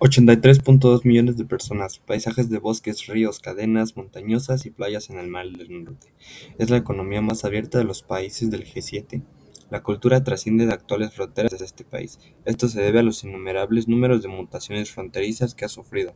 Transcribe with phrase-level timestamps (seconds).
[0.00, 5.46] 83.2 millones de personas, paisajes de bosques, ríos, cadenas montañosas y playas en el Mar
[5.46, 6.12] del Norte.
[6.58, 9.22] Es la economía más abierta de los países del G7.
[9.70, 12.18] La cultura trasciende de actuales fronteras de este país.
[12.44, 16.14] Esto se debe a los innumerables números de mutaciones fronterizas que ha sufrido.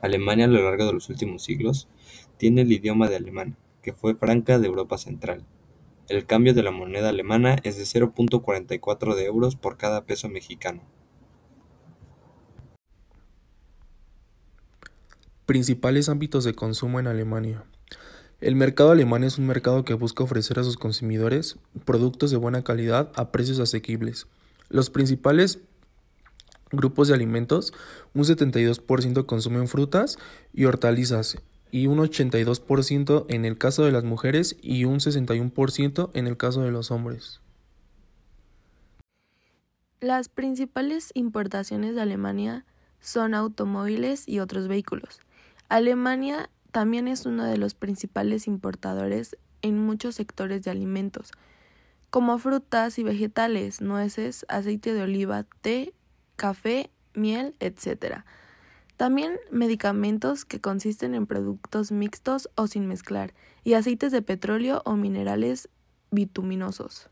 [0.00, 1.88] Alemania a lo largo de los últimos siglos
[2.36, 5.44] tiene el idioma de alemán, que fue franca de Europa Central.
[6.08, 10.82] El cambio de la moneda alemana es de 0.44 de euros por cada peso mexicano.
[15.46, 17.64] Principales ámbitos de consumo en Alemania.
[18.40, 22.64] El mercado alemán es un mercado que busca ofrecer a sus consumidores productos de buena
[22.64, 24.26] calidad a precios asequibles.
[24.70, 25.60] Los principales
[26.72, 27.72] grupos de alimentos,
[28.12, 30.18] un 72% consumen frutas
[30.52, 31.38] y hortalizas
[31.70, 36.62] y un 82% en el caso de las mujeres y un 61% en el caso
[36.62, 37.40] de los hombres.
[40.00, 42.64] Las principales importaciones de Alemania
[42.98, 45.20] son automóviles y otros vehículos.
[45.68, 51.32] Alemania también es uno de los principales importadores en muchos sectores de alimentos,
[52.10, 55.92] como frutas y vegetales, nueces, aceite de oliva, té,
[56.36, 58.24] café, miel, etc.
[58.96, 64.94] También medicamentos que consisten en productos mixtos o sin mezclar, y aceites de petróleo o
[64.96, 65.68] minerales
[66.12, 67.10] bituminosos.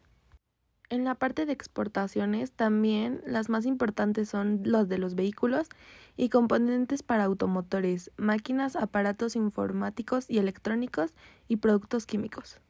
[0.90, 5.68] En la parte de exportaciones también las más importantes son los de los vehículos
[6.16, 11.12] y componentes para automotores, máquinas, aparatos informáticos y electrónicos
[11.48, 12.60] y productos químicos.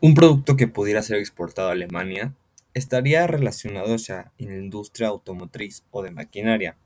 [0.00, 2.34] Un producto que pudiera ser exportado a Alemania
[2.74, 6.76] estaría relacionado sea en la industria automotriz o de maquinaria,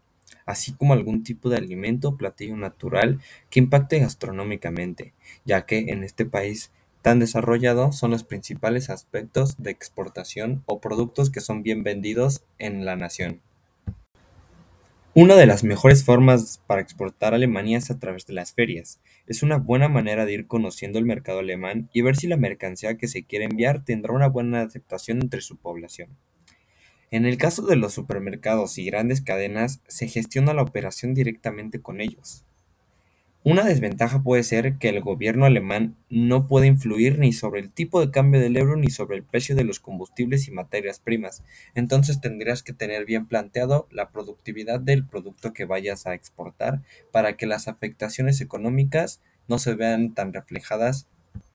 [0.46, 3.20] así como algún tipo de alimento o platillo natural
[3.50, 6.70] que impacte gastronómicamente, ya que en este país
[7.04, 12.86] tan desarrollado son los principales aspectos de exportación o productos que son bien vendidos en
[12.86, 13.42] la nación.
[15.12, 19.02] Una de las mejores formas para exportar a Alemania es a través de las ferias.
[19.26, 22.96] Es una buena manera de ir conociendo el mercado alemán y ver si la mercancía
[22.96, 26.08] que se quiere enviar tendrá una buena aceptación entre su población.
[27.10, 32.00] En el caso de los supermercados y grandes cadenas, se gestiona la operación directamente con
[32.00, 32.46] ellos.
[33.46, 38.00] Una desventaja puede ser que el gobierno alemán no puede influir ni sobre el tipo
[38.00, 41.44] de cambio del euro ni sobre el precio de los combustibles y materias primas,
[41.74, 46.80] entonces tendrías que tener bien planteado la productividad del producto que vayas a exportar
[47.12, 51.06] para que las afectaciones económicas no se vean tan reflejadas